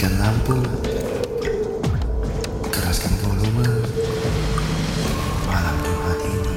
matikan 0.00 0.16
lampu, 0.16 0.56
keraskan 2.72 3.12
volume. 3.20 3.68
Malam 5.44 5.76
Jumat 5.84 6.20
ini, 6.24 6.56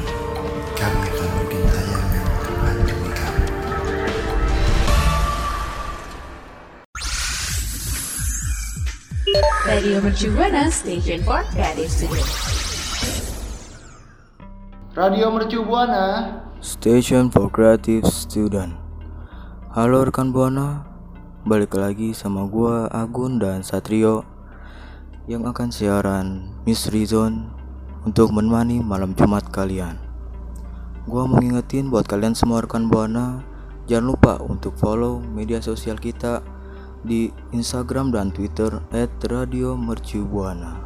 kami 0.80 1.04
akan 1.12 1.30
bikin 1.44 1.62
tayangan 1.68 2.24
terbantu 2.40 2.96
kamu. 3.12 3.44
Radio 9.68 9.98
Mercu 10.00 10.28
Buana 10.32 10.64
Station 10.72 11.20
for 11.28 11.44
Creative 11.52 11.92
Studio. 11.92 12.24
Radio 14.96 15.28
Mercu 15.36 15.60
Buana. 15.68 16.04
Station 16.64 17.28
for 17.28 17.52
Creative 17.52 18.08
Student. 18.08 18.80
Halo 19.76 20.08
rekan 20.08 20.32
Buana, 20.32 20.88
balik 21.44 21.76
lagi 21.76 22.16
sama 22.16 22.48
gua 22.48 22.88
Agun 22.88 23.36
dan 23.36 23.68
Satrio 23.68 24.24
yang 25.28 25.44
akan 25.44 25.76
siaran 25.76 26.56
Mystery 26.64 27.04
Zone 27.04 27.52
untuk 28.08 28.32
menemani 28.32 28.80
malam 28.80 29.12
Jumat 29.12 29.52
kalian. 29.52 30.00
Gua 31.04 31.28
mau 31.28 31.44
ngingetin 31.44 31.92
buat 31.92 32.08
kalian 32.08 32.32
semua 32.32 32.64
rekan 32.64 32.88
Buana, 32.88 33.44
jangan 33.92 34.16
lupa 34.16 34.34
untuk 34.40 34.80
follow 34.80 35.20
media 35.20 35.60
sosial 35.60 36.00
kita 36.00 36.40
di 37.04 37.28
Instagram 37.52 38.16
dan 38.16 38.32
Twitter 38.32 38.80
@radiomercubuana. 39.28 40.80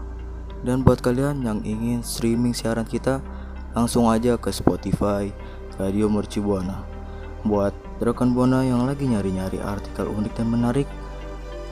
Dan 0.65 0.81
buat 0.81 1.05
kalian 1.05 1.45
yang 1.45 1.61
ingin 1.61 2.01
streaming 2.01 2.57
siaran 2.57 2.89
kita, 2.89 3.21
langsung 3.77 4.09
aja 4.09 4.41
ke 4.41 4.49
Spotify 4.49 5.29
Radio 5.77 6.09
Mercu 6.09 6.41
Buana. 6.41 6.81
Buat 7.45 7.77
rekan 7.97 8.29
Buana 8.33 8.61
yang 8.61 8.85
lagi 8.85 9.09
nyari-nyari 9.09 9.57
artikel 9.57 10.05
unik 10.05 10.37
dan 10.37 10.53
menarik, 10.53 10.85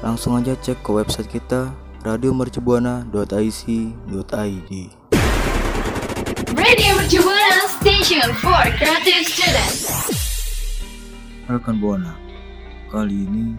langsung 0.01 0.33
aja 0.33 0.57
cek 0.57 0.81
ke 0.81 0.89
website 0.89 1.29
kita 1.29 1.69
radiomercubuana.ic.id. 2.01 4.71
Radio 6.55 6.91
Mercu 6.97 7.19
Buana 7.21 7.69
Station 7.77 8.33
for 8.41 8.65
Creative 8.81 9.21
Student. 9.21 9.73
Rekan 11.45 11.77
Buana, 11.77 12.17
kali 12.89 13.29
ini 13.29 13.53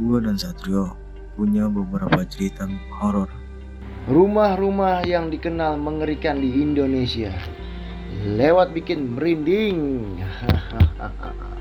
gua 0.00 0.24
dan 0.24 0.40
Satrio 0.40 0.96
punya 1.36 1.68
beberapa 1.68 2.24
cerita 2.24 2.64
horor. 2.96 3.28
Rumah-rumah 4.08 5.04
yang 5.04 5.28
dikenal 5.28 5.76
mengerikan 5.76 6.40
di 6.40 6.64
Indonesia. 6.64 7.36
Lewat 8.24 8.72
bikin 8.72 9.20
merinding. 9.20 10.16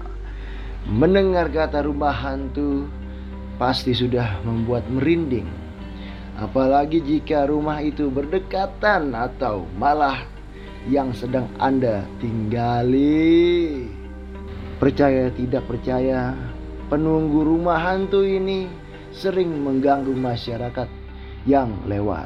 Mendengar 0.89 1.53
kata 1.53 1.85
rumah 1.85 2.09
hantu 2.09 2.89
pasti 3.61 3.93
sudah 3.93 4.41
membuat 4.41 4.89
merinding. 4.89 5.45
Apalagi 6.33 6.97
jika 6.97 7.45
rumah 7.45 7.77
itu 7.77 8.09
berdekatan 8.09 9.13
atau 9.13 9.69
malah 9.77 10.25
yang 10.89 11.13
sedang 11.13 11.45
Anda 11.61 12.09
tinggali. 12.17 13.85
Percaya 14.81 15.29
tidak 15.29 15.69
percaya, 15.69 16.33
penunggu 16.89 17.45
rumah 17.45 17.77
hantu 17.77 18.25
ini 18.25 18.65
sering 19.13 19.61
mengganggu 19.61 20.17
masyarakat 20.17 20.89
yang 21.45 21.69
lewat. 21.85 22.25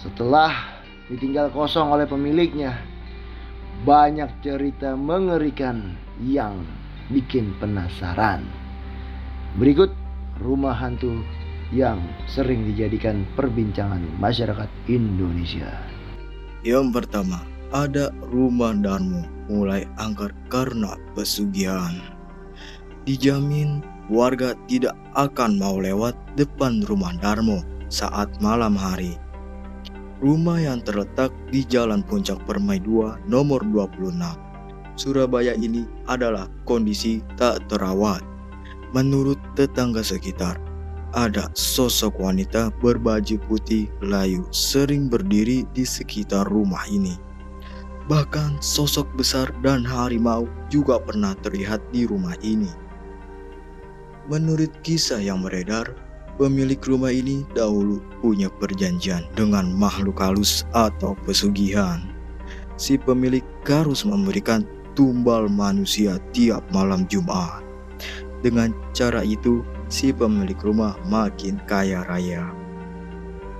Setelah 0.00 0.80
ditinggal 1.12 1.52
kosong 1.52 1.92
oleh 1.92 2.08
pemiliknya, 2.08 2.72
banyak 3.84 4.32
cerita 4.40 4.96
mengerikan 4.96 5.92
yang 6.24 6.56
bikin 7.10 7.56
penasaran. 7.58 8.46
Berikut 9.58 9.90
rumah 10.38 10.76
hantu 10.76 11.24
yang 11.72 11.98
sering 12.28 12.68
dijadikan 12.68 13.24
perbincangan 13.34 14.04
masyarakat 14.20 14.68
Indonesia. 14.86 15.72
Yang 16.62 17.02
pertama, 17.02 17.42
ada 17.72 18.12
rumah 18.28 18.76
Darmo 18.76 19.24
mulai 19.48 19.88
angker 19.96 20.30
karena 20.52 20.94
pesugihan. 21.16 21.96
Dijamin 23.08 23.82
warga 24.12 24.54
tidak 24.68 24.94
akan 25.16 25.58
mau 25.58 25.80
lewat 25.80 26.14
depan 26.36 26.84
rumah 26.86 27.16
Darmo 27.18 27.64
saat 27.88 28.28
malam 28.38 28.76
hari. 28.76 29.16
Rumah 30.22 30.60
yang 30.62 30.78
terletak 30.86 31.34
di 31.50 31.66
Jalan 31.66 32.06
Puncak 32.06 32.38
Permai 32.46 32.78
2 32.78 33.26
nomor 33.26 33.64
26. 33.66 34.51
Surabaya 34.94 35.56
ini 35.56 35.88
adalah 36.04 36.46
kondisi 36.68 37.24
tak 37.40 37.64
terawat. 37.72 38.20
Menurut 38.92 39.40
tetangga 39.56 40.04
sekitar, 40.04 40.60
ada 41.16 41.48
sosok 41.56 42.20
wanita 42.20 42.72
berbaju 42.80 43.36
putih 43.48 43.88
layu 44.04 44.44
sering 44.52 45.08
berdiri 45.08 45.64
di 45.72 45.84
sekitar 45.84 46.44
rumah 46.48 46.84
ini. 46.88 47.16
Bahkan 48.08 48.60
sosok 48.60 49.08
besar 49.16 49.48
dan 49.64 49.84
harimau 49.86 50.44
juga 50.68 51.00
pernah 51.00 51.32
terlihat 51.40 51.80
di 51.88 52.04
rumah 52.04 52.36
ini. 52.44 52.68
Menurut 54.28 54.72
kisah 54.84 55.20
yang 55.20 55.40
beredar, 55.40 55.96
pemilik 56.36 56.80
rumah 56.84 57.12
ini 57.12 57.48
dahulu 57.56 58.00
punya 58.20 58.52
perjanjian 58.60 59.24
dengan 59.36 59.72
makhluk 59.72 60.20
halus 60.20 60.68
atau 60.76 61.16
pesugihan. 61.24 62.00
Si 62.80 62.98
pemilik 62.98 63.44
harus 63.68 64.02
memberikan 64.02 64.66
tumbal 64.92 65.48
manusia 65.48 66.20
tiap 66.36 66.62
malam 66.70 67.08
Jumat. 67.08 67.64
Dengan 68.42 68.74
cara 68.90 69.22
itu, 69.22 69.62
si 69.86 70.10
pemilik 70.10 70.58
rumah 70.58 70.98
makin 71.06 71.62
kaya 71.70 72.02
raya. 72.10 72.50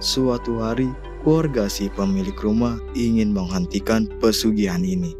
Suatu 0.02 0.58
hari, 0.58 0.90
keluarga 1.22 1.70
si 1.70 1.86
pemilik 1.86 2.34
rumah 2.34 2.82
ingin 2.98 3.30
menghentikan 3.30 4.10
pesugihan 4.18 4.82
ini. 4.82 5.14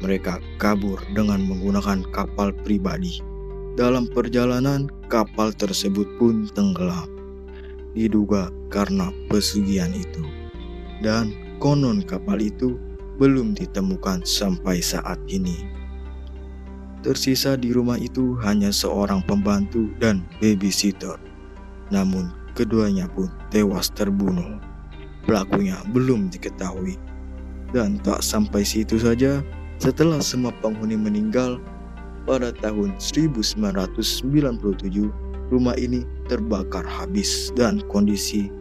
Mereka 0.00 0.40
kabur 0.56 0.96
dengan 1.12 1.44
menggunakan 1.44 2.00
kapal 2.08 2.56
pribadi. 2.64 3.20
Dalam 3.76 4.08
perjalanan, 4.08 4.88
kapal 5.12 5.52
tersebut 5.52 6.08
pun 6.16 6.48
tenggelam. 6.56 7.04
Diduga 7.92 8.48
karena 8.72 9.12
pesugihan 9.28 9.92
itu. 9.92 10.24
Dan 11.04 11.36
konon 11.60 12.00
kapal 12.00 12.40
itu 12.40 12.80
belum 13.20 13.52
ditemukan 13.52 14.24
sampai 14.24 14.80
saat 14.80 15.20
ini. 15.28 15.68
Tersisa 17.04 17.56
di 17.60 17.76
rumah 17.76 18.00
itu 18.00 18.40
hanya 18.40 18.72
seorang 18.72 19.20
pembantu 19.28 19.92
dan 20.00 20.24
babysitter. 20.40 21.20
Namun 21.92 22.32
keduanya 22.56 23.04
pun 23.12 23.28
tewas 23.52 23.92
terbunuh. 23.92 24.56
Pelakunya 25.28 25.76
belum 25.92 26.32
diketahui. 26.32 26.96
Dan 27.76 28.00
tak 28.00 28.24
sampai 28.24 28.64
situ 28.64 28.96
saja, 28.96 29.44
setelah 29.76 30.20
semua 30.24 30.50
penghuni 30.64 30.96
meninggal, 30.96 31.60
pada 32.24 32.52
tahun 32.52 32.96
1997 33.00 34.32
rumah 35.48 35.76
ini 35.76 36.04
terbakar 36.28 36.84
habis 36.84 37.48
dan 37.56 37.80
kondisi 37.88 38.52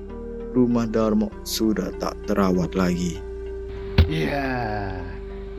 rumah 0.56 0.88
Darmo 0.90 1.30
sudah 1.44 1.92
tak 2.00 2.16
terawat 2.26 2.74
lagi. 2.74 3.29
Ya, 4.10 4.90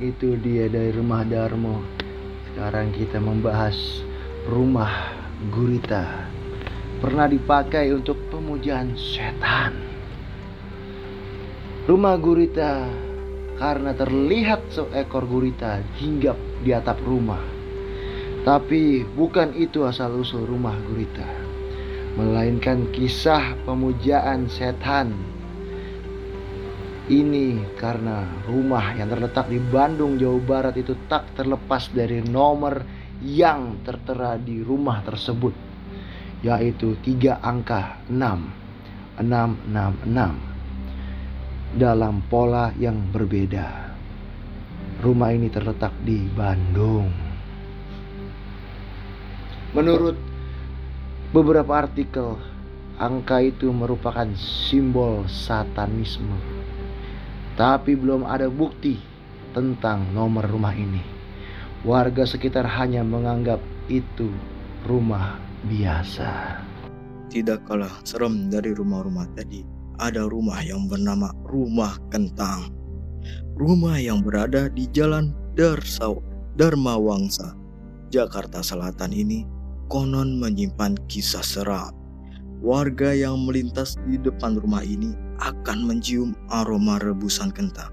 itu 0.02 0.34
dia 0.42 0.66
dari 0.66 0.90
rumah 0.90 1.22
Darmo. 1.22 1.86
Sekarang 2.50 2.90
kita 2.90 3.22
membahas 3.22 4.02
rumah 4.50 4.90
gurita. 5.54 6.26
Pernah 6.98 7.30
dipakai 7.30 7.94
untuk 7.94 8.18
pemujaan 8.26 8.98
setan. 8.98 9.78
Rumah 11.86 12.14
gurita 12.18 12.90
karena 13.54 13.94
terlihat 13.94 14.66
seekor 14.74 15.30
gurita 15.30 15.78
hinggap 16.02 16.34
di 16.66 16.74
atap 16.74 16.98
rumah. 17.06 17.46
Tapi 18.42 19.06
bukan 19.14 19.54
itu 19.54 19.86
asal 19.86 20.18
usul 20.18 20.42
rumah 20.42 20.74
gurita, 20.90 21.30
melainkan 22.18 22.90
kisah 22.90 23.54
pemujaan 23.62 24.50
setan. 24.50 25.38
Ini 27.10 27.74
karena 27.74 28.22
rumah 28.46 28.94
yang 28.94 29.10
terletak 29.10 29.50
di 29.50 29.58
Bandung, 29.58 30.14
Jawa 30.14 30.38
Barat 30.38 30.78
itu 30.78 30.94
tak 31.10 31.34
terlepas 31.34 31.90
dari 31.90 32.22
nomor 32.22 32.86
yang 33.18 33.82
tertera 33.82 34.38
di 34.38 34.62
rumah 34.62 35.02
tersebut, 35.02 35.50
yaitu 36.46 36.94
tiga 37.02 37.42
angka 37.42 37.98
6, 38.06 38.14
666 39.26 41.82
dalam 41.82 42.22
pola 42.30 42.70
yang 42.78 43.10
berbeda. 43.10 43.90
Rumah 45.02 45.34
ini 45.34 45.50
terletak 45.50 45.90
di 46.06 46.30
Bandung. 46.30 47.10
Menurut 49.74 50.14
beberapa 51.34 51.74
artikel, 51.74 52.38
angka 53.02 53.42
itu 53.42 53.66
merupakan 53.74 54.30
simbol 54.38 55.26
satanisme. 55.26 56.49
Tapi 57.60 57.92
belum 57.92 58.24
ada 58.24 58.48
bukti 58.48 58.96
tentang 59.52 60.16
nomor 60.16 60.48
rumah 60.48 60.72
ini. 60.72 61.04
Warga 61.84 62.24
sekitar 62.24 62.64
hanya 62.64 63.04
menganggap 63.04 63.60
itu 63.92 64.32
rumah 64.88 65.36
biasa. 65.68 66.56
Tidak 67.28 67.68
kalah 67.68 68.00
serem 68.08 68.48
dari 68.48 68.72
rumah-rumah 68.72 69.28
tadi, 69.36 69.60
ada 70.00 70.24
rumah 70.24 70.64
yang 70.64 70.88
bernama 70.88 71.36
Rumah 71.44 72.00
Kentang. 72.08 72.72
Rumah 73.60 74.00
yang 74.00 74.24
berada 74.24 74.72
di 74.72 74.88
Jalan 74.88 75.36
Darsau, 75.52 76.24
Dharma 76.56 76.96
Wangsa, 76.96 77.52
Jakarta 78.08 78.64
Selatan 78.64 79.12
ini 79.12 79.44
konon 79.92 80.40
menyimpan 80.40 80.96
kisah 81.12 81.44
seram. 81.44 81.92
Warga 82.64 83.12
yang 83.12 83.44
melintas 83.44 84.00
di 84.08 84.16
depan 84.16 84.56
rumah 84.56 84.80
ini 84.80 85.12
akan 85.40 85.88
mencium 85.88 86.36
aroma 86.52 87.00
rebusan 87.00 87.50
kentang. 87.50 87.90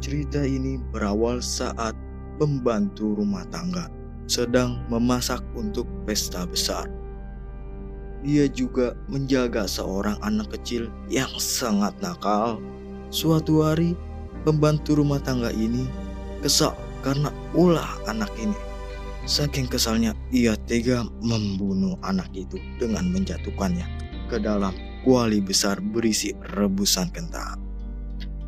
Cerita 0.00 0.40
ini 0.44 0.80
berawal 0.92 1.40
saat 1.40 1.96
pembantu 2.40 3.16
rumah 3.16 3.46
tangga 3.48 3.88
sedang 4.24 4.80
memasak 4.88 5.40
untuk 5.52 5.84
pesta 6.08 6.48
besar. 6.48 6.88
Dia 8.24 8.48
juga 8.48 8.96
menjaga 9.04 9.68
seorang 9.68 10.16
anak 10.24 10.56
kecil 10.56 10.88
yang 11.12 11.28
sangat 11.36 11.92
nakal. 12.00 12.56
Suatu 13.12 13.60
hari, 13.60 13.92
pembantu 14.48 14.96
rumah 14.96 15.20
tangga 15.20 15.52
ini 15.52 15.84
kesal 16.40 16.72
karena 17.04 17.28
ulah 17.52 18.00
anak 18.08 18.32
ini. 18.40 18.56
Saking 19.28 19.68
kesalnya, 19.68 20.16
ia 20.32 20.56
tega 20.68 21.04
membunuh 21.20 21.96
anak 22.04 22.28
itu 22.32 22.56
dengan 22.80 23.08
menjatuhkannya 23.12 23.84
ke 24.28 24.40
dalam 24.40 24.72
kuali 25.04 25.38
besar 25.44 25.78
berisi 25.78 26.32
rebusan 26.56 27.12
kentang. 27.12 27.60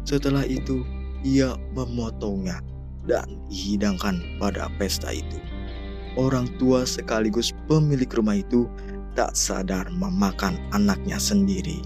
Setelah 0.08 0.42
itu, 0.48 0.82
ia 1.22 1.54
memotongnya 1.76 2.64
dan 3.04 3.38
dihidangkan 3.52 4.40
pada 4.40 4.72
pesta 4.80 5.12
itu. 5.12 5.38
Orang 6.16 6.48
tua 6.56 6.88
sekaligus 6.88 7.52
pemilik 7.68 8.08
rumah 8.08 8.40
itu 8.40 8.64
tak 9.12 9.36
sadar 9.36 9.84
memakan 9.92 10.56
anaknya 10.72 11.20
sendiri. 11.20 11.84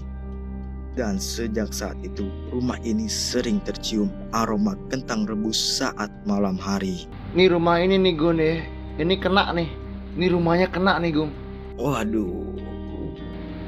Dan 0.91 1.19
sejak 1.19 1.71
saat 1.71 1.95
itu, 2.03 2.27
rumah 2.51 2.75
ini 2.83 3.07
sering 3.07 3.63
tercium 3.63 4.11
aroma 4.35 4.75
kentang 4.91 5.23
rebus 5.23 5.55
saat 5.55 6.11
malam 6.27 6.59
hari. 6.59 7.07
Nih 7.31 7.47
rumah 7.47 7.79
ini 7.79 7.95
nih 7.95 8.15
Gun 8.19 8.39
ya. 8.39 8.59
Ini 8.99 9.15
kena 9.19 9.55
nih. 9.55 9.71
Ini 10.19 10.35
rumahnya 10.35 10.67
kena 10.67 10.99
nih 10.99 11.15
Gun. 11.15 11.31
Waduh, 11.79 12.50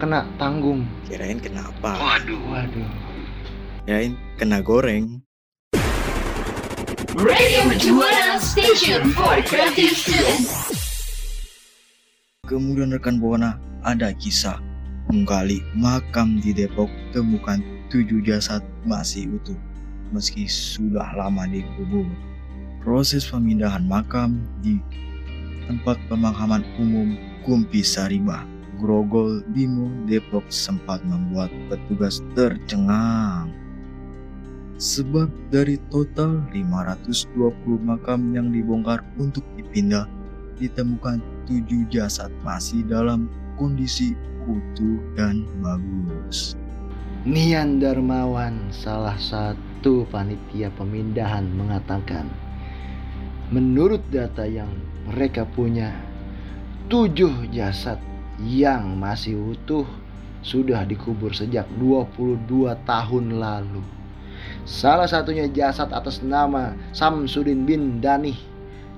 Kena 0.04 0.28
tanggung. 0.36 0.84
kirain 1.08 1.40
kenapa? 1.40 1.96
Waduh. 1.96 2.36
Waduh. 2.52 2.92
Kirain 3.88 4.20
kena 4.36 4.60
goreng. 4.60 5.24
Radio 7.16 7.72
Juara 7.80 8.36
Station 8.36 9.16
for 9.16 9.40
Creative 9.48 9.96
Students. 9.96 10.76
Kemudian 12.52 12.92
rekan 12.92 13.24
Buana 13.24 13.56
ada 13.88 14.12
kisah 14.12 14.60
menggali 15.08 15.64
makam 15.72 16.36
di 16.44 16.52
Depok 16.52 16.92
temukan 17.16 17.64
tujuh 17.88 18.20
jasad 18.28 18.60
masih 18.84 19.32
utuh 19.40 19.56
meski 20.12 20.52
sudah 20.52 21.16
lama 21.16 21.48
dikubur. 21.48 22.04
Proses 22.84 23.24
pemindahan 23.24 23.88
makam 23.88 24.44
di 24.60 24.84
tempat 25.64 25.96
pemakaman 26.12 26.68
umum 26.76 27.16
Kumpi 27.48 27.80
Sariba, 27.88 28.44
Grogol, 28.84 29.40
Bimo, 29.56 29.88
Depok 30.04 30.44
sempat 30.52 31.00
membuat 31.08 31.48
petugas 31.72 32.20
tercengang. 32.36 33.48
Sebab 34.76 35.32
dari 35.48 35.80
total 35.88 36.44
520 36.52 37.80
makam 37.80 38.36
yang 38.36 38.52
dibongkar 38.52 39.00
untuk 39.16 39.48
dipindah, 39.56 40.04
ditemukan 40.60 41.24
tujuh 41.48 41.88
jasad 41.88 42.28
masih 42.44 42.84
dalam 42.84 43.32
kondisi 43.56 44.12
utuh 44.44 45.00
dan 45.16 45.48
bagus. 45.64 46.60
Nian 47.24 47.80
Darmawan, 47.80 48.68
salah 48.76 49.16
satu 49.16 50.04
panitia 50.12 50.68
pemindahan 50.76 51.48
mengatakan, 51.56 52.28
menurut 53.48 54.04
data 54.12 54.44
yang 54.44 54.68
mereka 55.08 55.48
punya, 55.48 55.96
tujuh 56.92 57.48
jasad 57.56 57.96
yang 58.44 59.00
masih 59.00 59.56
utuh 59.56 59.88
sudah 60.44 60.84
dikubur 60.84 61.32
sejak 61.32 61.64
22 61.80 62.76
tahun 62.84 63.26
lalu. 63.40 63.80
Salah 64.68 65.08
satunya 65.08 65.48
jasad 65.48 65.88
atas 65.96 66.20
nama 66.20 66.76
Samsudin 66.92 67.64
bin 67.64 68.04
Dani 68.04 68.36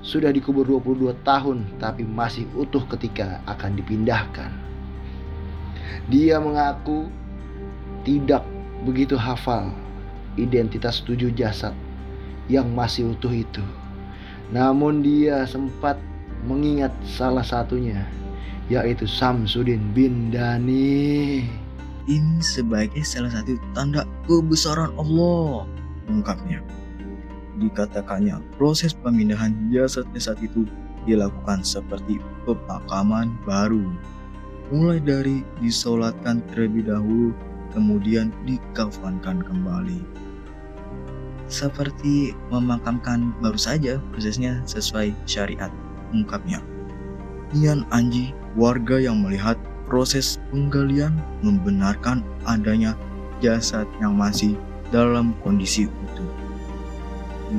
sudah 0.01 0.33
dikubur 0.33 0.65
22 0.65 1.13
tahun 1.21 1.65
tapi 1.77 2.01
masih 2.01 2.49
utuh 2.57 2.81
ketika 2.89 3.41
akan 3.45 3.77
dipindahkan. 3.77 4.49
Dia 6.09 6.41
mengaku 6.41 7.09
tidak 8.05 8.45
begitu 8.85 9.17
hafal 9.17 9.73
identitas 10.37 11.01
tujuh 11.05 11.33
jasad 11.33 11.73
yang 12.49 12.69
masih 12.73 13.13
utuh 13.13 13.33
itu. 13.33 13.61
Namun 14.49 15.01
dia 15.01 15.45
sempat 15.49 15.97
mengingat 16.45 16.93
salah 17.05 17.41
satunya 17.41 18.05
yaitu 18.69 19.05
Samsudin 19.05 19.81
bin 19.93 20.33
Dani. 20.33 21.45
Ini 22.05 22.37
sebagai 22.41 23.01
salah 23.01 23.33
satu 23.33 23.57
tanda 23.73 24.05
kebesaran 24.29 24.93
Allah, 24.97 25.65
ungkapnya. 26.05 26.61
Dikatakannya 27.57 28.37
proses 28.61 28.93
pemindahan 28.93 29.73
jasad-jasad 29.73 30.37
itu 30.43 30.69
dilakukan 31.09 31.65
seperti 31.65 32.21
pemakaman 32.45 33.33
baru. 33.45 33.89
Mulai 34.69 35.01
dari 35.01 35.37
disolatkan 35.61 36.41
terlebih 36.53 36.89
dahulu, 36.89 37.33
kemudian 37.73 38.33
dikafankan 38.45 39.41
kembali. 39.41 40.01
Seperti 41.45 42.33
memakamkan 42.49 43.33
baru 43.41 43.57
saja 43.57 44.01
prosesnya 44.09 44.61
sesuai 44.65 45.13
syariat, 45.29 45.69
ungkapnya. 46.09 46.61
Nian 47.53 47.85
Anji, 47.93 48.33
warga 48.55 48.97
yang 48.97 49.19
melihat 49.19 49.59
proses 49.85 50.39
penggalian 50.49 51.13
membenarkan 51.43 52.23
adanya 52.47 52.95
jasad 53.43 53.85
yang 53.99 54.15
masih 54.15 54.55
dalam 54.89 55.35
kondisi 55.43 55.85
utuh. 55.85 56.31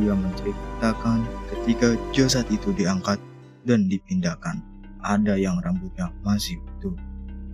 Dia 0.01 0.17
menceritakan 0.17 1.23
ketika 1.53 1.95
jasad 2.11 2.49
itu 2.51 2.73
diangkat 2.75 3.21
dan 3.69 3.87
dipindahkan, 3.87 4.59
ada 5.05 5.39
yang 5.39 5.61
rambutnya 5.63 6.11
masih 6.27 6.59
utuh, 6.77 6.97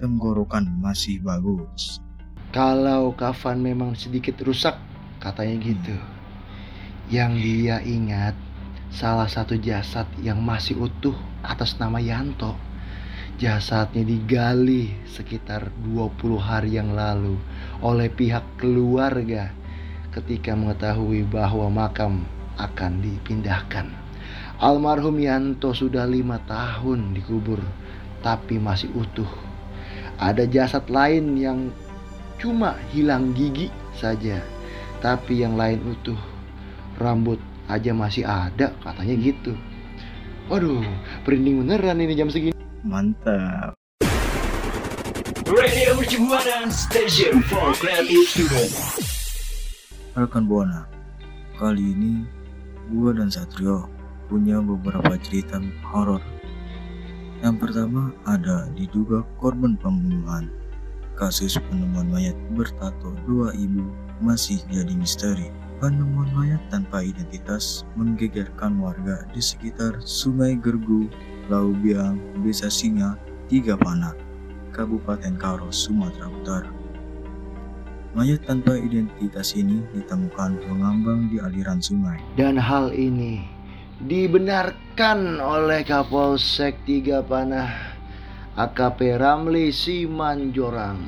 tenggorokan 0.01 0.65
masih 0.81 1.21
bagus. 1.21 2.01
Kalau 2.53 3.13
kafan 3.17 3.61
memang 3.61 3.97
sedikit 3.97 4.37
rusak, 4.45 4.77
katanya 5.21 5.57
gitu. 5.61 5.97
Yang 7.09 7.33
dia 7.41 7.77
ingat 7.81 8.37
salah 8.93 9.29
satu 9.29 9.57
jasad 9.57 10.05
yang 10.21 10.41
masih 10.41 10.77
utuh 10.77 11.17
atas 11.41 11.81
nama 11.81 11.97
Yanto. 11.97 12.53
Jasadnya 13.43 14.07
digali 14.07 14.95
sekitar 15.03 15.75
20 15.83 16.15
hari 16.39 16.79
yang 16.79 16.95
lalu 16.95 17.35
oleh 17.83 18.07
pihak 18.07 18.47
keluarga 18.55 19.51
ketika 20.15 20.55
mengetahui 20.55 21.27
bahwa 21.27 21.67
makam 21.67 22.23
akan 22.55 23.03
dipindahkan. 23.03 23.91
Almarhum 24.63 25.19
Yanto 25.19 25.75
sudah 25.75 26.07
lima 26.07 26.39
tahun 26.47 27.19
dikubur 27.19 27.59
tapi 28.23 28.63
masih 28.63 28.95
utuh. 28.95 29.27
Ada 30.23 30.47
jasad 30.47 30.87
lain 30.87 31.35
yang 31.35 31.75
cuma 32.39 32.79
hilang 32.95 33.35
gigi 33.35 33.75
saja 33.99 34.39
tapi 35.03 35.43
yang 35.43 35.59
lain 35.59 35.83
utuh. 35.83 36.21
Rambut 36.95 37.43
aja 37.67 37.91
masih 37.91 38.23
ada 38.23 38.71
katanya 38.87 39.19
gitu. 39.19 39.59
Waduh, 40.47 40.87
merinding 41.27 41.67
beneran 41.67 41.99
ini 41.99 42.15
jam 42.15 42.31
segini. 42.31 42.62
Mantap. 42.83 43.79
Radio 45.47 46.03
Juara 46.03 46.67
Station 46.67 47.39
for 47.47 47.71
Creative 47.79 48.27
Students. 48.27 48.99
Rekan 50.19 50.51
Buana, 50.51 50.91
kali 51.63 51.95
ini 51.95 52.27
gua 52.91 53.15
dan 53.15 53.31
Satrio 53.31 53.87
punya 54.27 54.59
beberapa 54.59 55.15
cerita 55.23 55.63
horor. 55.95 56.19
Yang 57.39 57.63
pertama 57.63 58.11
ada 58.27 58.67
diduga 58.75 59.23
korban 59.39 59.79
pembunuhan. 59.79 60.51
Kasus 61.15 61.63
penemuan 61.71 62.11
mayat 62.11 62.35
bertato 62.59 63.15
dua 63.31 63.55
ibu 63.55 63.95
masih 64.19 64.59
jadi 64.75 64.91
misteri. 64.99 65.55
Penemuan 65.79 66.27
mayat 66.35 66.59
tanpa 66.67 67.07
identitas 67.07 67.87
menggegerkan 67.95 68.75
warga 68.83 69.23
di 69.31 69.39
sekitar 69.39 70.03
Sungai 70.03 70.59
Gergu, 70.59 71.07
Laubiang, 71.51 72.19
Desa 72.43 72.71
Singa, 72.71 73.19
Tiga 73.51 73.75
Panah, 73.75 74.15
Kabupaten 74.71 75.35
Karo, 75.39 75.73
Sumatera 75.75 76.31
Utara. 76.31 76.71
Mayat 78.13 78.45
tanpa 78.45 78.77
identitas 78.77 79.57
ini 79.57 79.81
ditemukan 79.97 80.61
mengambang 80.69 81.33
di 81.33 81.41
aliran 81.41 81.81
sungai. 81.81 82.21
Dan 82.37 82.61
hal 82.61 82.93
ini 82.93 83.41
dibenarkan 84.05 85.41
oleh 85.41 85.81
Kapolsek 85.81 86.77
Tiga 86.85 87.25
Panah 87.25 87.73
AKP 88.53 89.17
Ramli 89.17 89.73
Simanjorang. 89.73 91.01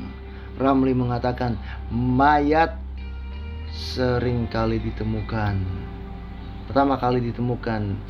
Ramli 0.56 0.96
mengatakan 0.96 1.60
mayat 1.92 2.72
sering 3.68 4.48
kali 4.48 4.80
ditemukan. 4.80 5.60
Pertama 6.64 6.96
kali 6.96 7.20
ditemukan 7.20 8.00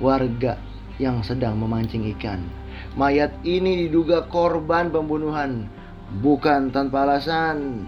warga 0.00 0.56
yang 0.98 1.22
sedang 1.22 1.58
memancing 1.58 2.06
ikan. 2.18 2.42
Mayat 2.98 3.30
ini 3.46 3.86
diduga 3.86 4.26
korban 4.26 4.90
pembunuhan, 4.90 5.70
bukan 6.22 6.70
tanpa 6.74 7.06
alasan. 7.06 7.86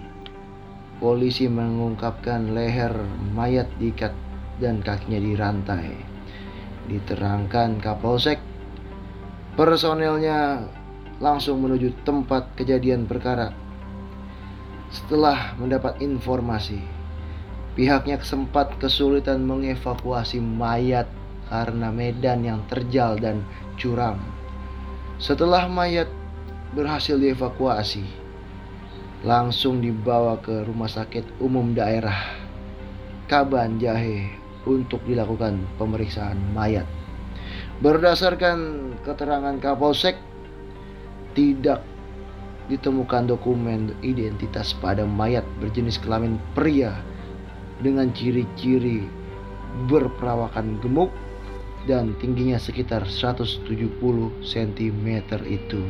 Polisi 1.02 1.50
mengungkapkan 1.50 2.54
leher 2.54 2.92
mayat 3.34 3.66
diikat 3.82 4.14
dan 4.62 4.82
kakinya 4.84 5.18
dirantai. 5.18 5.96
Diterangkan 6.86 7.80
Kapolsek, 7.82 8.38
personelnya 9.54 10.66
langsung 11.18 11.62
menuju 11.64 12.04
tempat 12.04 12.52
kejadian 12.56 13.08
perkara. 13.08 13.52
Setelah 14.90 15.54
mendapat 15.56 16.02
informasi, 16.02 16.82
pihaknya 17.78 18.18
sempat 18.20 18.74
kesulitan 18.82 19.46
mengevakuasi 19.46 20.42
mayat 20.42 21.06
karena 21.50 21.90
medan 21.90 22.46
yang 22.46 22.62
terjal 22.70 23.18
dan 23.18 23.42
curam. 23.74 24.22
Setelah 25.18 25.66
mayat 25.66 26.06
berhasil 26.72 27.18
dievakuasi, 27.18 28.06
langsung 29.26 29.82
dibawa 29.82 30.38
ke 30.40 30.64
rumah 30.64 30.88
sakit 30.88 31.42
umum 31.42 31.74
daerah 31.76 32.16
Kaban 33.28 33.82
Jahe 33.82 34.30
untuk 34.64 35.02
dilakukan 35.04 35.60
pemeriksaan 35.76 36.38
mayat. 36.54 36.86
Berdasarkan 37.82 38.92
keterangan 39.02 39.56
Kapolsek, 39.58 40.16
tidak 41.34 41.82
ditemukan 42.70 43.26
dokumen 43.26 43.98
identitas 44.00 44.70
pada 44.78 45.02
mayat 45.02 45.42
berjenis 45.58 45.98
kelamin 45.98 46.38
pria 46.54 46.94
dengan 47.82 48.12
ciri-ciri 48.14 49.02
berperawakan 49.90 50.78
gemuk 50.78 51.10
dan 51.88 52.12
tingginya 52.20 52.60
sekitar 52.60 53.04
170 53.06 53.64
cm 54.44 55.06
itu. 55.48 55.82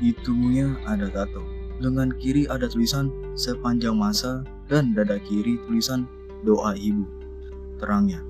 Di 0.00 0.16
tubuhnya 0.24 0.80
ada 0.88 1.06
tato. 1.12 1.44
Lengan 1.80 2.12
kiri 2.16 2.44
ada 2.48 2.68
tulisan 2.68 3.12
sepanjang 3.36 3.96
masa 3.96 4.44
dan 4.68 4.92
dada 4.92 5.20
kiri 5.22 5.60
tulisan 5.68 6.08
doa 6.44 6.76
ibu. 6.76 7.04
Terangnya, 7.80 8.20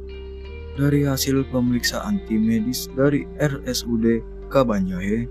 dari 0.79 1.03
hasil 1.03 1.47
pemeriksaan 1.51 2.23
tim 2.31 2.47
medis 2.47 2.87
dari 2.95 3.27
RSUD 3.43 4.23
Kabanjahe 4.51 5.27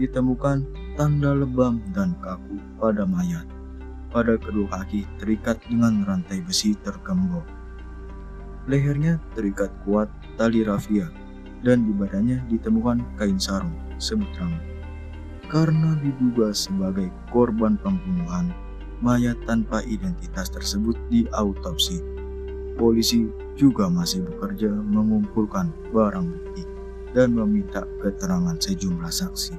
ditemukan 0.00 0.64
tanda 0.96 1.32
lebam 1.36 1.80
dan 1.92 2.16
kaku 2.24 2.56
pada 2.80 3.04
mayat. 3.04 3.44
Pada 4.08 4.40
kedua 4.40 4.68
kaki 4.72 5.04
terikat 5.20 5.60
dengan 5.68 6.04
rantai 6.08 6.40
besi 6.40 6.72
tergembok. 6.80 7.57
Lehernya 8.68 9.16
terikat 9.32 9.72
kuat 9.88 10.12
tali 10.36 10.60
rafia 10.60 11.08
dan 11.64 11.88
di 11.88 11.92
badannya 11.96 12.44
ditemukan 12.52 13.00
kain 13.16 13.40
sarung 13.40 13.72
sebut 13.96 14.28
rambut. 14.36 14.60
Karena 15.48 15.96
diduga 16.04 16.52
sebagai 16.52 17.08
korban 17.32 17.80
pembunuhan, 17.80 18.52
mayat 19.00 19.40
tanpa 19.48 19.80
identitas 19.88 20.52
tersebut 20.52 20.92
diautopsi. 21.08 22.04
Polisi 22.76 23.24
juga 23.56 23.88
masih 23.88 24.28
bekerja 24.28 24.68
mengumpulkan 24.68 25.72
barang 25.88 26.28
bukti 26.28 26.62
dan 27.16 27.32
meminta 27.32 27.88
keterangan 28.04 28.60
sejumlah 28.60 29.08
saksi. 29.08 29.56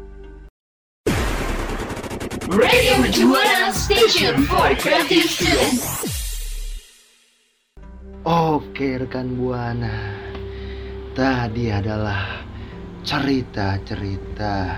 Radio 2.54 3.02
Station 3.74 4.46
for. 4.46 4.70
Oke 8.28 9.00
rekan 9.00 9.40
Buana, 9.40 10.12
tadi 11.16 11.72
adalah 11.72 12.44
cerita-cerita 13.08 14.76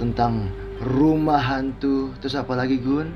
tentang 0.00 0.48
rumah 0.80 1.36
hantu. 1.36 2.16
Terus 2.16 2.32
apa 2.32 2.56
lagi 2.56 2.80
Gun? 2.80 3.12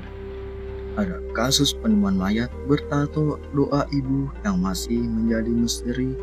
Ada 0.93 1.17
kasus 1.33 1.73
penemuan 1.73 2.21
mayat 2.21 2.53
bertato 2.69 3.41
doa 3.49 3.89
ibu 3.89 4.29
yang 4.45 4.61
masih 4.61 5.01
menjadi 5.09 5.49
misteri 5.49 6.13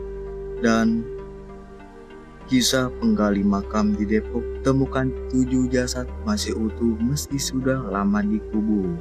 dan 0.62 1.02
kisah 2.46 2.86
penggali 3.02 3.42
makam 3.42 3.98
di 3.98 4.06
Depok 4.06 4.46
temukan 4.62 5.10
tujuh 5.34 5.66
jasad 5.74 6.06
masih 6.22 6.54
utuh 6.54 6.94
meski 7.02 7.34
sudah 7.34 7.82
lama 7.82 8.22
dikubur. 8.22 8.94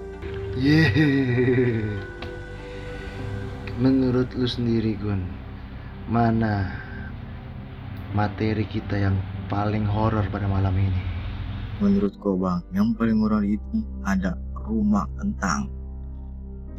Yeay. 0.57 2.16
Menurut 3.77 4.33
lu 4.33 4.49
sendiri 4.49 4.97
Gun, 4.97 5.21
mana 6.09 6.65
materi 8.09 8.65
kita 8.65 8.97
yang 8.97 9.21
paling 9.53 9.85
horor 9.85 10.25
pada 10.33 10.49
malam 10.49 10.73
ini? 10.73 10.97
Menurut 11.77 12.17
Kobang, 12.17 12.65
yang 12.73 12.97
paling 12.97 13.21
horor 13.21 13.45
itu 13.45 13.85
ada 14.01 14.33
rumah 14.65 15.05
kentang. 15.21 15.69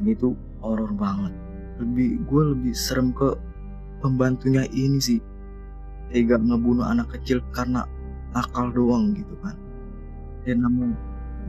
Ini 0.02 0.10
tuh 0.18 0.34
horor 0.58 0.90
banget. 0.90 1.30
Lebih 1.78 2.26
gue 2.26 2.42
lebih 2.50 2.74
serem 2.74 3.14
ke 3.14 3.30
pembantunya 4.02 4.66
ini 4.74 4.98
sih. 4.98 5.22
Tega 6.10 6.34
ngebunuh 6.34 6.82
anak 6.82 7.14
kecil 7.14 7.46
karena 7.54 7.86
nakal 8.34 8.74
doang 8.74 9.14
gitu 9.14 9.38
kan. 9.38 9.54
Ya 10.42 10.58
namanya 10.58 10.98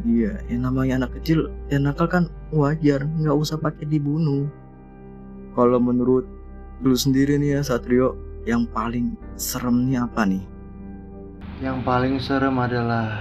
Iya, 0.05 0.45
yang 0.47 0.63
namanya 0.63 1.03
anak 1.03 1.19
kecil, 1.19 1.51
yang 1.67 1.89
nakal 1.89 2.07
kan 2.07 2.23
wajar, 2.55 3.03
nggak 3.03 3.35
usah 3.35 3.59
pakai 3.59 3.83
dibunuh. 3.83 4.47
Kalau 5.59 5.75
menurut 5.75 6.23
lu 6.79 6.95
sendiri 6.95 7.35
nih 7.35 7.59
ya 7.59 7.61
Satrio, 7.67 8.15
yang 8.47 8.63
paling 8.71 9.19
serem 9.35 9.91
nih 9.91 10.07
apa 10.07 10.23
nih? 10.23 10.39
Yang 11.59 11.77
paling 11.83 12.15
serem 12.23 12.55
adalah 12.55 13.19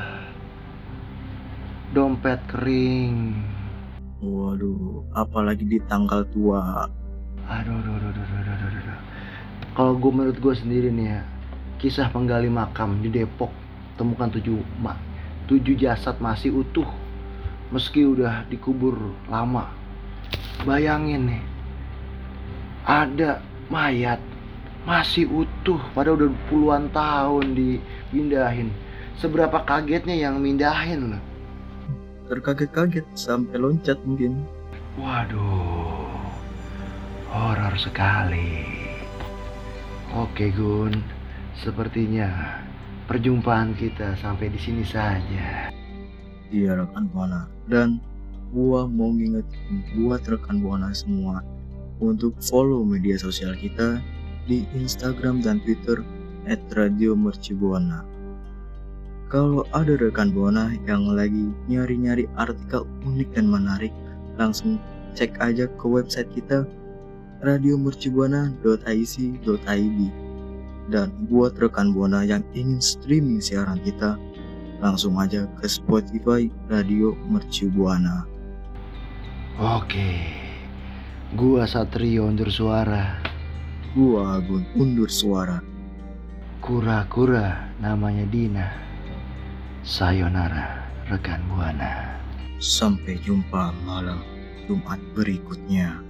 dompet 1.90 2.38
kering. 2.46 3.42
Waduh, 4.22 5.02
apalagi 5.18 5.66
di 5.66 5.82
tanggal 5.90 6.22
tua. 6.30 6.86
Aduh, 7.42 7.74
aduh, 7.74 8.06
aduh, 8.06 8.06
aduh, 8.06 8.22
aduh, 8.22 8.54
aduh, 8.54 8.70
aduh. 8.86 8.98
Kalau 9.74 9.98
gue 9.98 10.12
menurut 10.14 10.38
gue 10.38 10.54
sendiri 10.54 10.94
nih 10.94 11.18
ya, 11.18 11.26
kisah 11.82 12.06
penggali 12.06 12.46
makam 12.46 13.02
di 13.02 13.10
Depok 13.10 13.50
temukan 13.98 14.30
tujuh 14.30 14.62
ma 14.78 14.94
tujuh 15.50 15.74
jasad 15.74 16.22
masih 16.22 16.62
utuh 16.62 16.86
meski 17.74 18.06
udah 18.06 18.46
dikubur 18.46 18.94
lama. 19.26 19.74
Bayangin 20.62 21.34
nih, 21.34 21.42
ada 22.88 23.44
mayat 23.68 24.16
masih 24.88 25.28
utuh 25.28 25.76
pada 25.92 26.16
udah 26.16 26.32
puluhan 26.48 26.88
tahun 26.96 27.52
dipindahin. 27.52 28.72
Seberapa 29.20 29.60
kagetnya 29.68 30.16
yang 30.16 30.40
mindahin 30.40 31.12
loh. 31.12 31.22
Terkaget-kaget 32.32 33.04
sampai 33.12 33.60
loncat 33.60 34.00
mungkin. 34.08 34.40
Waduh, 34.96 36.08
horor 37.28 37.74
sekali. 37.76 38.64
Oke 40.16 40.48
Gun, 40.56 41.04
sepertinya 41.60 42.56
perjumpaan 43.04 43.76
kita 43.76 44.16
sampai 44.16 44.48
di 44.48 44.56
sini 44.56 44.80
saja. 44.80 45.68
Iya 46.48 46.80
rekan 46.80 47.12
buana 47.12 47.44
dan 47.68 48.00
gua 48.56 48.88
mau 48.88 49.12
ngingetin 49.12 49.84
buat 50.00 50.24
rekan 50.24 50.64
buana 50.64 50.88
semua 50.96 51.44
untuk 51.98 52.38
follow 52.42 52.86
media 52.86 53.18
sosial 53.18 53.54
kita 53.58 53.98
di 54.48 54.64
Instagram 54.74 55.42
dan 55.44 55.60
Twitter 55.62 56.02
@radiomercubuana. 56.48 58.02
Kalau 59.28 59.68
ada 59.76 59.92
rekan 60.00 60.32
buana 60.32 60.72
yang 60.88 61.04
lagi 61.12 61.52
nyari-nyari 61.68 62.24
artikel 62.40 62.88
unik 63.04 63.36
dan 63.36 63.52
menarik, 63.52 63.92
langsung 64.40 64.80
cek 65.12 65.36
aja 65.44 65.68
ke 65.68 65.84
website 65.84 66.32
kita 66.32 66.64
radiomercubuana.ic.id. 67.44 70.00
Dan 70.88 71.12
buat 71.28 71.52
rekan 71.60 71.92
buana 71.92 72.24
yang 72.24 72.40
ingin 72.56 72.80
streaming 72.80 73.44
siaran 73.44 73.76
kita, 73.84 74.16
langsung 74.80 75.20
aja 75.20 75.44
ke 75.60 75.68
Spotify 75.68 76.48
Radio 76.72 77.12
Mercu 77.28 77.68
Buana. 77.68 78.24
Oke, 79.58 80.37
gua 81.36 81.68
Satrio 81.68 82.24
undur 82.24 82.48
suara. 82.48 83.20
Gua 83.92 84.40
Agun 84.40 84.64
undur 84.78 85.12
suara. 85.12 85.60
Kura-kura 86.64 87.68
namanya 87.80 88.24
Dina. 88.28 88.68
Sayonara, 89.84 90.88
rekan 91.08 91.40
Buana. 91.48 92.16
Sampai 92.60 93.20
jumpa 93.20 93.72
malam 93.84 94.20
Jumat 94.64 95.00
berikutnya. 95.12 96.00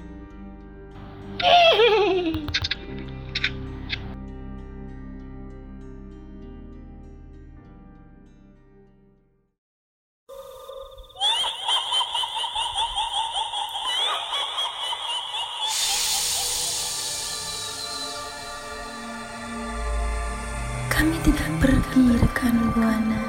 Kami 20.98 21.14
tidak 21.22 21.46
pergi 21.62 22.18
rekan 22.18 22.58
buana. 22.74 23.22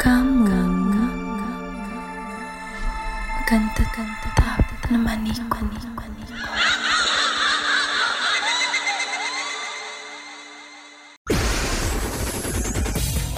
Kamu 0.00 0.48
akan 3.44 3.62
tetap 3.76 4.64
menemaniku. 4.88 5.68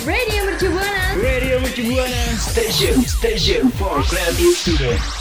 Radio 0.07 0.41
Mercu 0.47 0.71
Buana. 0.71 1.05
Radio 1.19 1.59
Mercu 1.59 1.83
Buana 1.91 2.23
Station 2.39 3.03
Station 3.03 3.67
for 3.75 3.99
Creative 4.07 4.55
Student 4.55 5.16